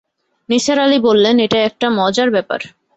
নিসার 0.49 0.77
আলি 0.79 0.97
বললেন, 1.07 1.35
এটা 1.45 1.59
একটা 1.69 1.87
মজার 1.99 2.29
ব্যাপার! 2.35 2.59